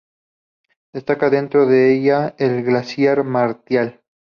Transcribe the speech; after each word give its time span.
Destaca 0.93 1.29
dentro 1.29 1.67
de 1.67 1.93
ella 1.93 2.33
el 2.39 2.63
Glaciar 2.63 3.23
Martial. 3.23 4.01